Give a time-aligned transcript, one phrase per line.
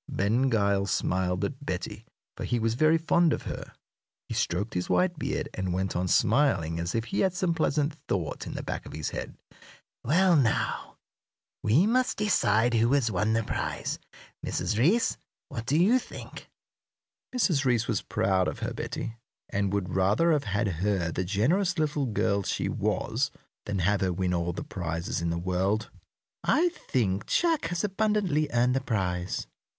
[0.09, 3.71] Ben Gile smiled at Betty, for he was very fond of her.
[4.27, 7.93] He stroked his white beard, and went on smiling as if he had some pleasant
[8.07, 9.37] thought in the back of his head.
[10.03, 10.97] "Well, now,
[11.61, 13.99] we must decide who has won the prize.
[14.43, 14.75] Mrs.
[14.75, 15.17] Reece,
[15.49, 16.49] what do you think?"
[17.35, 17.63] Mrs.
[17.63, 19.17] Reece was proud of her Betty,
[19.49, 23.29] and would rather have had her the generous little girl she was
[23.67, 25.91] than have her win all the prizes in the world.
[26.43, 29.45] "I think Jack has abundantly earned the prize."